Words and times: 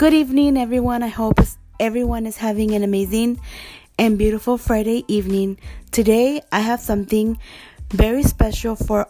Good 0.00 0.14
evening, 0.14 0.56
everyone. 0.56 1.02
I 1.02 1.08
hope 1.08 1.40
everyone 1.78 2.24
is 2.24 2.38
having 2.38 2.72
an 2.72 2.82
amazing 2.82 3.38
and 3.98 4.16
beautiful 4.16 4.56
Friday 4.56 5.04
evening. 5.08 5.58
Today, 5.90 6.40
I 6.50 6.60
have 6.60 6.80
something 6.80 7.36
very 7.90 8.22
special 8.22 8.76
for 8.76 9.08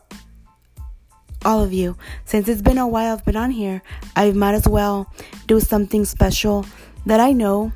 all 1.45 1.63
of 1.63 1.73
you. 1.73 1.96
Since 2.25 2.49
it's 2.49 2.61
been 2.61 2.77
a 2.77 2.89
while 2.89 3.13
I've 3.13 3.25
been 3.25 3.37
on 3.37 3.53
here, 3.53 3.82
I 4.17 4.32
might 4.32 4.55
as 4.55 4.67
well 4.67 5.07
do 5.46 5.61
something 5.61 6.05
special 6.05 6.67
that 7.07 7.21
I 7.21 7.35
know 7.35 7.71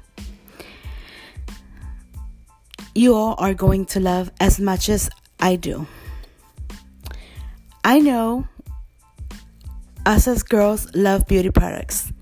you 2.96 3.15
all 3.15 3.37
are 3.38 3.55
going 3.55 3.84
to 3.95 4.01
love 4.01 4.33
as 4.41 4.59
much 4.59 4.88
as 4.88 5.09
I 5.38 5.55
do. 5.55 5.87
I 7.84 8.01
know 8.01 8.48
us 10.05 10.27
as 10.27 10.42
girls 10.42 10.92
love 10.96 11.28
beauty 11.28 11.51
products. 11.52 12.12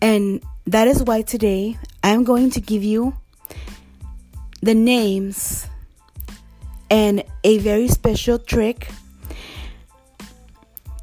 And 0.00 0.42
that 0.66 0.88
is 0.88 1.02
why 1.02 1.22
today 1.22 1.78
I'm 2.02 2.24
going 2.24 2.50
to 2.50 2.60
give 2.60 2.84
you 2.84 3.14
the 4.60 4.74
names 4.74 5.66
and 6.90 7.22
a 7.44 7.58
very 7.58 7.88
special 7.88 8.38
trick 8.38 8.88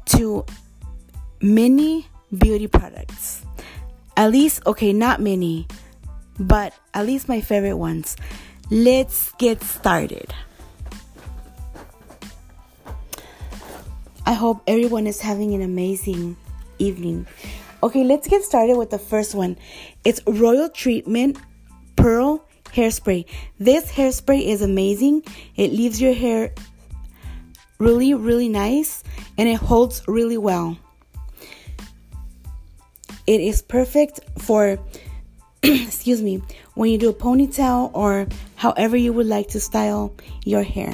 to 0.06 0.44
many 1.40 2.06
beauty 2.36 2.66
products. 2.66 3.44
At 4.16 4.30
least, 4.30 4.66
okay, 4.66 4.92
not 4.92 5.20
many, 5.20 5.66
but 6.38 6.72
at 6.94 7.06
least 7.06 7.28
my 7.28 7.40
favorite 7.40 7.76
ones. 7.76 8.16
Let's 8.70 9.32
get 9.32 9.62
started. 9.62 10.32
I 14.24 14.32
hope 14.32 14.62
everyone 14.66 15.06
is 15.06 15.20
having 15.20 15.54
an 15.54 15.62
amazing 15.62 16.36
evening. 16.78 17.26
Okay, 17.86 18.02
let's 18.02 18.26
get 18.26 18.42
started 18.42 18.76
with 18.76 18.90
the 18.90 18.98
first 18.98 19.32
one. 19.32 19.56
It's 20.04 20.20
Royal 20.26 20.68
Treatment 20.68 21.38
Pearl 21.94 22.44
Hairspray. 22.74 23.26
This 23.60 23.92
hairspray 23.92 24.44
is 24.44 24.60
amazing. 24.60 25.22
It 25.54 25.70
leaves 25.70 26.02
your 26.02 26.12
hair 26.12 26.52
really, 27.78 28.12
really 28.12 28.48
nice 28.48 29.04
and 29.38 29.48
it 29.48 29.58
holds 29.58 30.02
really 30.08 30.36
well. 30.36 30.76
It 33.24 33.40
is 33.40 33.62
perfect 33.62 34.18
for, 34.36 34.80
excuse 35.62 36.20
me, 36.20 36.42
when 36.74 36.90
you 36.90 36.98
do 36.98 37.10
a 37.10 37.14
ponytail 37.14 37.92
or 37.94 38.26
however 38.56 38.96
you 38.96 39.12
would 39.12 39.28
like 39.28 39.46
to 39.50 39.60
style 39.60 40.12
your 40.44 40.64
hair. 40.64 40.92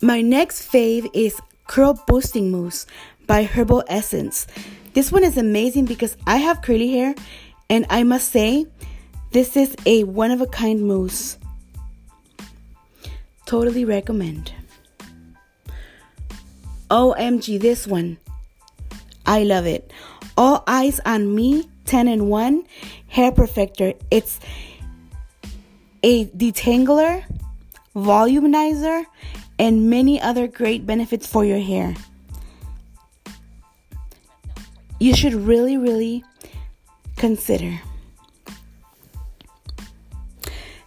My 0.00 0.22
next 0.22 0.72
fave 0.72 1.10
is 1.12 1.38
Curl 1.66 2.00
Boosting 2.06 2.50
Mousse 2.50 2.86
by 3.28 3.44
Herbal 3.44 3.84
Essence. 3.86 4.48
This 4.94 5.12
one 5.12 5.22
is 5.22 5.36
amazing 5.36 5.84
because 5.84 6.16
I 6.26 6.38
have 6.38 6.62
curly 6.62 6.90
hair 6.90 7.14
and 7.70 7.86
I 7.90 8.02
must 8.02 8.32
say, 8.32 8.66
this 9.30 9.56
is 9.56 9.76
a 9.86 10.02
one 10.04 10.32
of 10.32 10.40
a 10.40 10.46
kind 10.46 10.82
mousse. 10.82 11.38
Totally 13.46 13.84
recommend. 13.84 14.52
OMG, 16.90 17.60
this 17.60 17.86
one. 17.86 18.18
I 19.26 19.44
love 19.44 19.66
it. 19.66 19.92
All 20.36 20.64
eyes 20.66 21.00
on 21.04 21.34
me, 21.34 21.68
10 21.84 22.08
and 22.08 22.30
1 22.30 22.64
hair 23.08 23.30
perfector. 23.30 23.94
It's 24.10 24.40
a 26.02 26.24
detangler, 26.26 27.24
voluminizer, 27.94 29.04
and 29.58 29.90
many 29.90 30.20
other 30.20 30.46
great 30.46 30.86
benefits 30.86 31.26
for 31.26 31.44
your 31.44 31.58
hair. 31.58 31.94
You 34.98 35.14
should 35.14 35.34
really, 35.34 35.76
really 35.76 36.24
consider. 37.16 37.80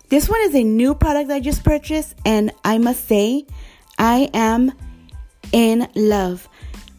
This 0.10 0.28
one 0.28 0.42
is 0.42 0.56
a 0.56 0.64
new 0.64 0.94
product 0.94 1.32
I 1.32 1.40
just 1.40 1.64
purchased, 1.64 2.16
and 2.26 2.52
I 2.66 2.78
must 2.78 3.08
say, 3.08 3.46
I 3.98 4.30
am 4.34 4.74
in 5.54 5.88
love. 5.96 6.50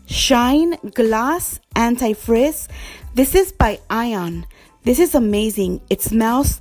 Shine 0.06 0.76
Gloss 0.94 1.60
Anti 1.76 2.14
Frizz. 2.14 2.68
This 3.14 3.34
is 3.34 3.52
by 3.52 3.80
Ion. 3.90 4.46
This 4.84 4.98
is 4.98 5.14
amazing. 5.14 5.80
It 5.90 6.00
smells 6.00 6.60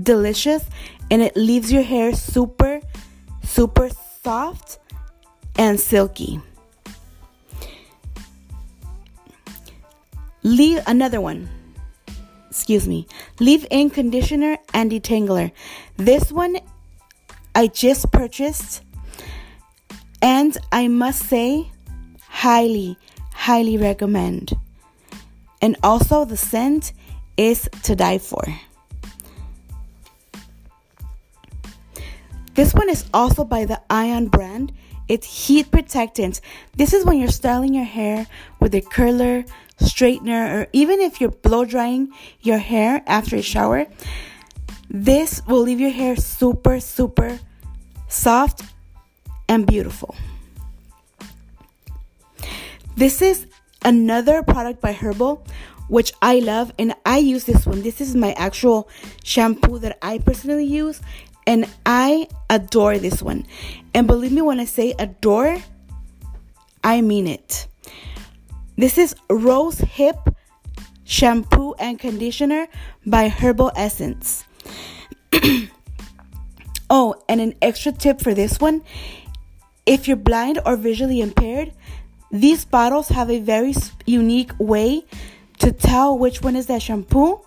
delicious 0.00 0.64
and 1.10 1.22
it 1.22 1.36
leaves 1.36 1.72
your 1.72 1.82
hair 1.82 2.14
super, 2.14 2.80
super 3.42 3.90
soft 4.22 4.78
and 5.56 5.78
silky. 5.78 6.40
Leave 10.48 10.82
another 10.86 11.20
one. 11.20 11.46
Excuse 12.48 12.88
me. 12.88 13.06
Leave 13.38 13.66
in 13.70 13.90
conditioner 13.90 14.56
and 14.72 14.90
detangler. 14.90 15.52
This 15.98 16.32
one 16.32 16.56
I 17.54 17.66
just 17.66 18.10
purchased 18.12 18.82
and 20.22 20.56
I 20.72 20.88
must 20.88 21.28
say 21.28 21.70
highly 22.22 22.96
highly 23.34 23.76
recommend. 23.76 24.54
And 25.60 25.76
also 25.82 26.24
the 26.24 26.38
scent 26.38 26.94
is 27.36 27.68
to 27.82 27.94
die 27.94 28.16
for. 28.16 28.42
This 32.54 32.72
one 32.72 32.88
is 32.88 33.04
also 33.12 33.44
by 33.44 33.66
the 33.66 33.82
Ion 33.90 34.28
brand. 34.28 34.72
It's 35.08 35.46
heat 35.46 35.70
protectant. 35.70 36.40
This 36.74 36.94
is 36.94 37.04
when 37.04 37.18
you're 37.18 37.28
styling 37.28 37.74
your 37.74 37.84
hair 37.84 38.26
with 38.60 38.74
a 38.74 38.80
curler, 38.80 39.44
straightener, 39.80 40.54
or 40.54 40.66
even 40.72 41.00
if 41.00 41.20
you're 41.20 41.30
blow 41.30 41.64
drying 41.64 42.12
your 42.40 42.58
hair 42.58 43.02
after 43.06 43.36
a 43.36 43.42
shower. 43.42 43.86
This 44.90 45.42
will 45.46 45.60
leave 45.60 45.80
your 45.80 45.90
hair 45.90 46.16
super, 46.16 46.80
super 46.80 47.38
soft 48.08 48.62
and 49.48 49.66
beautiful. 49.66 50.14
This 52.96 53.22
is 53.22 53.46
another 53.84 54.42
product 54.42 54.80
by 54.80 54.92
Herbal, 54.92 55.44
which 55.88 56.12
I 56.20 56.40
love, 56.40 56.72
and 56.78 56.94
I 57.06 57.18
use 57.18 57.44
this 57.44 57.66
one. 57.66 57.82
This 57.82 58.00
is 58.00 58.14
my 58.14 58.32
actual 58.32 58.88
shampoo 59.24 59.78
that 59.80 59.98
I 60.02 60.18
personally 60.18 60.64
use, 60.64 61.00
and 61.46 61.66
I 61.86 62.28
adore 62.50 62.98
this 62.98 63.22
one. 63.22 63.46
And 63.94 64.06
believe 64.06 64.32
me 64.32 64.42
when 64.42 64.58
I 64.58 64.64
say 64.64 64.94
adore, 64.98 65.62
I 66.82 67.00
mean 67.00 67.26
it. 67.26 67.68
This 68.78 68.96
is 68.96 69.16
Rose 69.28 69.80
Hip 69.80 70.16
Shampoo 71.02 71.74
and 71.80 71.98
Conditioner 71.98 72.68
by 73.04 73.28
Herbal 73.28 73.72
Essence. 73.74 74.44
oh, 76.88 77.16
and 77.28 77.40
an 77.40 77.54
extra 77.60 77.90
tip 77.90 78.20
for 78.20 78.34
this 78.34 78.60
one 78.60 78.84
if 79.84 80.06
you're 80.06 80.16
blind 80.16 80.60
or 80.64 80.76
visually 80.76 81.20
impaired, 81.20 81.72
these 82.30 82.64
bottles 82.64 83.08
have 83.08 83.30
a 83.30 83.40
very 83.40 83.74
unique 84.06 84.52
way 84.60 85.04
to 85.58 85.72
tell 85.72 86.16
which 86.16 86.40
one 86.40 86.54
is 86.54 86.66
the 86.66 86.78
shampoo 86.78 87.40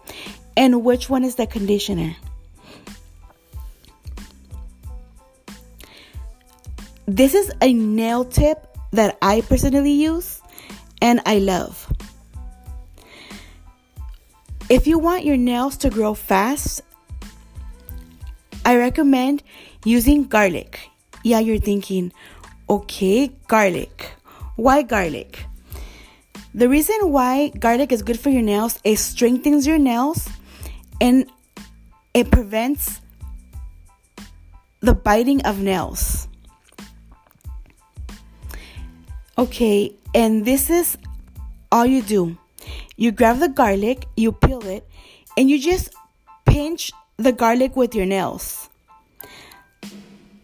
and 0.58 0.84
which 0.84 1.10
one 1.10 1.24
is 1.24 1.36
the 1.36 1.48
conditioner. 1.48 2.14
This 7.06 7.34
is 7.34 7.54
a 7.62 7.72
nail 7.72 8.26
tip 8.26 8.68
that 8.92 9.18
I 9.22 9.40
personally 9.40 9.94
use 9.94 10.41
and 11.02 11.22
I 11.26 11.40
love. 11.40 11.92
If 14.70 14.88
you 14.88 15.00
want 15.00 15.26
your 15.26 15.38
nails 15.38 15.76
to 15.78 15.90
grow 15.90 16.14
fast, 16.14 16.82
I 18.64 18.78
recommend 18.78 19.44
using 19.84 20.26
garlic. 20.26 20.80
Yeah, 21.24 21.40
you're 21.40 21.60
thinking, 21.60 22.14
okay, 22.70 23.32
garlic. 23.48 24.14
Why 24.56 24.82
garlic? 24.84 25.46
The 26.54 26.70
reason 26.70 27.12
why 27.12 27.50
garlic 27.50 27.92
is 27.92 28.02
good 28.02 28.20
for 28.20 28.30
your 28.30 28.42
nails 28.42 28.80
is 28.84 29.00
strengthens 29.00 29.66
your 29.66 29.80
nails 29.80 30.30
and 31.00 31.26
it 32.14 32.30
prevents 32.30 33.02
the 34.82 34.94
biting 34.94 35.42
of 35.44 35.60
nails. 35.60 36.28
Okay, 39.38 39.96
and 40.14 40.46
this 40.46 40.70
is 40.70 40.98
all 41.72 41.86
you 41.86 42.02
do. 42.02 42.38
You 42.98 43.12
grab 43.12 43.40
the 43.40 43.50
garlic, 43.50 44.06
you 44.16 44.32
peel 44.32 44.66
it, 44.66 44.88
and 45.38 45.50
you 45.50 45.60
just 45.60 45.94
pinch 46.46 46.92
the 47.18 47.32
garlic 47.32 47.76
with 47.76 47.96
your 47.96 48.06
nails. 48.06 48.70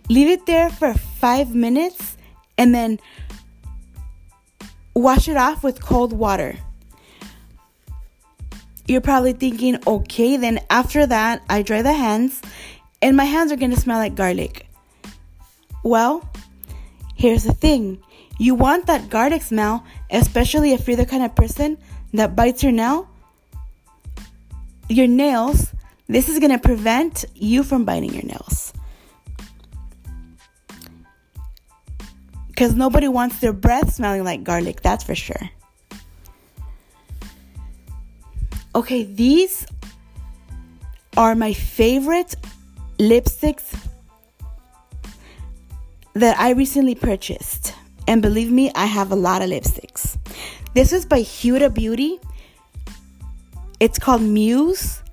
Leave 0.10 0.30
it 0.30 0.46
there 0.46 0.70
for 0.70 0.94
five 0.94 1.54
minutes 1.54 2.18
and 2.58 2.74
then 2.74 3.00
wash 4.96 5.28
it 5.28 5.38
off 5.38 5.64
with 5.64 5.82
cold 5.84 6.14
water. 6.14 6.56
You're 8.88 9.02
probably 9.02 9.34
thinking, 9.34 9.78
okay, 9.86 10.38
then 10.38 10.62
after 10.70 11.06
that, 11.06 11.44
I 11.50 11.62
dry 11.62 11.82
the 11.82 11.94
hands 11.94 12.42
and 13.02 13.18
my 13.18 13.26
hands 13.26 13.52
are 13.52 13.58
gonna 13.58 13.76
smell 13.76 14.00
like 14.00 14.16
garlic. 14.16 14.66
Well, 15.84 16.28
here's 17.16 17.44
the 17.44 17.54
thing 17.54 18.02
You 18.38 18.56
want 18.56 18.86
that 18.88 19.10
garlic 19.10 19.42
smell, 19.42 19.84
especially 20.12 20.74
if 20.74 20.88
you're 20.88 20.98
the 20.98 21.06
kind 21.06 21.24
of 21.24 21.36
person 21.36 21.78
that 22.14 22.36
bites 22.36 22.64
your 22.64 22.72
nail. 22.72 23.10
Your 24.90 25.08
nails, 25.08 25.74
this 26.08 26.30
is 26.30 26.40
going 26.40 26.52
to 26.52 26.60
prevent 26.60 27.26
you 27.36 27.64
from 27.64 27.84
biting 27.84 28.14
your 28.14 28.24
nails. 28.24 28.74
Because 32.48 32.74
nobody 32.74 33.08
wants 33.08 33.40
their 33.40 33.54
breath 33.54 33.94
smelling 33.94 34.24
like 34.24 34.44
garlic, 34.44 34.82
that's 34.82 35.04
for 35.04 35.16
sure. 35.16 35.50
Okay, 38.74 39.04
these 39.04 39.66
are 41.16 41.36
my 41.36 41.54
favorite 41.54 42.36
lipsticks 43.00 43.76
that 46.14 46.40
I 46.40 46.52
recently 46.52 46.96
purchased. 46.96 47.74
And 48.08 48.22
believe 48.22 48.52
me, 48.52 48.72
I 48.74 48.86
have 48.86 49.12
a 49.12 49.16
lot 49.16 49.42
of 49.42 49.50
lipsticks. 49.50 50.18
This 50.74 50.94
is 50.94 51.06
by 51.06 51.22
Huda 51.22 51.74
Beauty. 51.74 52.20
It's 53.80 54.00
called 54.00 54.22
Muse. 54.22 55.04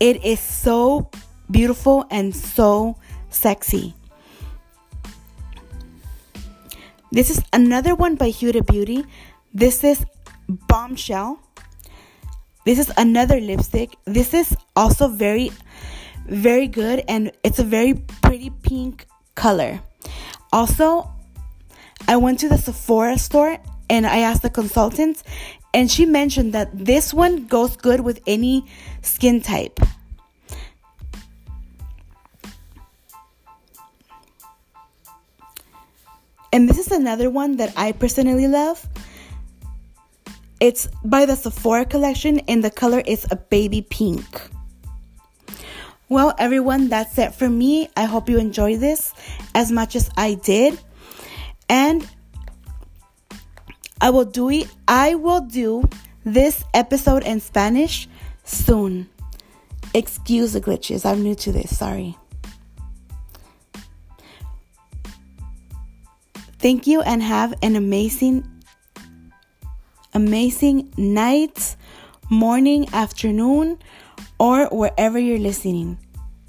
It 0.00 0.24
is 0.24 0.40
so 0.40 1.08
beautiful 1.50 2.04
and 2.10 2.34
so 2.34 2.96
sexy. 3.30 3.94
This 7.12 7.30
is 7.30 7.42
another 7.52 7.94
one 7.94 8.16
by 8.16 8.30
Huda 8.30 8.66
Beauty. 8.66 9.04
This 9.54 9.84
is 9.84 10.04
Bombshell. 10.48 11.38
This 12.64 12.78
is 12.78 12.90
another 12.96 13.38
lipstick. 13.38 13.96
This 14.04 14.34
is 14.34 14.56
also 14.74 15.08
very, 15.08 15.52
very 16.26 16.66
good 16.66 17.04
and 17.06 17.30
it's 17.44 17.58
a 17.58 17.64
very 17.64 17.94
pretty 18.22 18.50
pink 18.50 19.06
color. 19.34 19.80
Also, 20.52 21.11
I 22.08 22.16
went 22.16 22.40
to 22.40 22.48
the 22.48 22.58
Sephora 22.58 23.18
store 23.18 23.58
and 23.88 24.06
I 24.06 24.18
asked 24.18 24.42
the 24.42 24.50
consultant, 24.50 25.22
and 25.74 25.90
she 25.90 26.06
mentioned 26.06 26.52
that 26.54 26.70
this 26.72 27.12
one 27.12 27.46
goes 27.46 27.76
good 27.76 28.00
with 28.00 28.20
any 28.26 28.66
skin 29.02 29.40
type. 29.40 29.80
And 36.52 36.68
this 36.68 36.78
is 36.78 36.90
another 36.92 37.30
one 37.30 37.56
that 37.56 37.72
I 37.76 37.92
personally 37.92 38.46
love. 38.46 38.86
It's 40.60 40.86
by 41.02 41.26
the 41.26 41.34
Sephora 41.34 41.86
collection 41.86 42.40
and 42.40 42.62
the 42.62 42.70
color 42.70 43.02
is 43.04 43.26
a 43.30 43.36
baby 43.36 43.82
pink. 43.82 44.24
Well, 46.08 46.34
everyone, 46.38 46.88
that's 46.88 47.16
it 47.16 47.34
for 47.34 47.48
me. 47.48 47.88
I 47.96 48.04
hope 48.04 48.28
you 48.28 48.38
enjoyed 48.38 48.80
this 48.80 49.14
as 49.54 49.72
much 49.72 49.96
as 49.96 50.10
I 50.16 50.34
did. 50.34 50.78
And 51.68 52.08
I 54.00 54.10
will 54.10 54.24
do 54.24 54.50
it 54.50 54.68
I 54.88 55.14
will 55.14 55.40
do 55.40 55.88
this 56.24 56.64
episode 56.74 57.22
in 57.24 57.40
Spanish 57.40 58.08
soon. 58.44 59.08
Excuse 59.94 60.52
the 60.52 60.60
glitches. 60.60 61.04
I'm 61.04 61.22
new 61.22 61.34
to 61.36 61.52
this. 61.52 61.76
Sorry. 61.76 62.16
Thank 66.58 66.86
you 66.86 67.02
and 67.02 67.22
have 67.22 67.54
an 67.62 67.74
amazing 67.74 68.48
amazing 70.14 70.92
night, 70.96 71.76
morning, 72.30 72.86
afternoon, 72.92 73.78
or 74.38 74.66
wherever 74.66 75.18
you're 75.18 75.38
listening. 75.38 75.98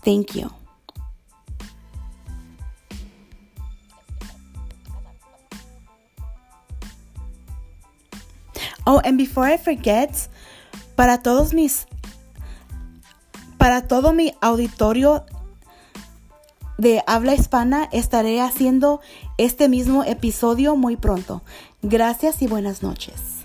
Thank 0.04 0.36
you. 0.36 0.51
Oh, 8.85 9.01
and 9.03 9.18
before 9.18 9.51
I 9.51 9.57
forget, 9.57 10.12
para 10.95 11.21
todos 11.21 11.53
mis 11.53 11.88
para 13.57 13.88
todo 13.88 14.12
mi 14.12 14.33
auditorio 14.41 15.25
de 16.77 17.01
habla 17.07 17.33
hispana 17.33 17.88
estaré 17.94 18.41
haciendo 18.41 19.00
este 19.38 19.69
mismo 19.69 20.03
episodio 20.03 20.75
muy 20.75 20.97
pronto. 20.97 21.41
Gracias 21.81 22.41
y 22.41 22.47
buenas 22.47 22.83
noches. 22.83 23.43